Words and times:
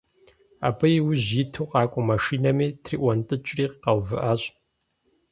Абы 0.67 0.87
иужь 0.97 1.31
иту 1.41 1.67
къакӀуэ 1.71 2.01
машинэми, 2.09 2.67
триӀуэнтӀыкӀри 2.83 3.65
къэувыӀащ. 3.81 4.41